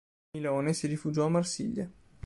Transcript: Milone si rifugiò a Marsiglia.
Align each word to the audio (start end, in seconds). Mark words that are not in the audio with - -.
Milone 0.33 0.73
si 0.73 0.87
rifugiò 0.87 1.25
a 1.25 1.29
Marsiglia. 1.29 1.87